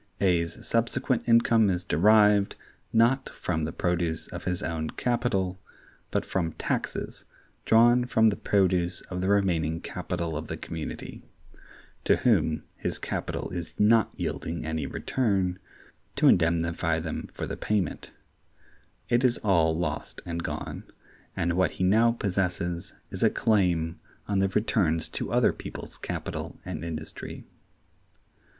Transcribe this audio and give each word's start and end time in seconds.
A's 0.19 0.57
subsequent 0.65 1.25
income 1.29 1.69
is 1.69 1.83
derived, 1.85 2.55
not 2.91 3.29
from 3.29 3.65
the 3.65 3.71
produce 3.71 4.25
of 4.29 4.45
his 4.45 4.63
own 4.63 4.89
capital, 4.89 5.59
but 6.09 6.25
from 6.25 6.53
taxes 6.53 7.25
drawn 7.65 8.05
from 8.05 8.29
the 8.29 8.35
produce 8.35 9.01
of 9.11 9.21
the 9.21 9.27
remaining 9.29 9.79
capital 9.79 10.35
of 10.35 10.47
the 10.47 10.57
community; 10.57 11.21
to 12.03 12.15
whom 12.15 12.63
his 12.75 12.97
capital 12.97 13.51
is 13.51 13.79
not 13.79 14.09
yielding 14.15 14.65
any 14.65 14.87
return, 14.87 15.59
to 16.15 16.27
indemnify 16.27 16.97
them 16.97 17.29
for 17.31 17.45
the 17.45 17.55
payment; 17.55 18.09
it 19.07 19.23
is 19.23 19.37
all 19.43 19.77
lost 19.77 20.19
and 20.25 20.41
gone, 20.41 20.83
and 21.37 21.53
what 21.53 21.69
he 21.77 21.83
now 21.83 22.11
possesses 22.11 22.93
is 23.11 23.21
a 23.21 23.29
claim 23.29 23.99
on 24.27 24.39
the 24.39 24.47
returns 24.49 25.07
to 25.09 25.31
other 25.31 25.53
people's 25.53 25.99
capital 25.99 26.59
and 26.65 26.83
industry. 26.83 27.45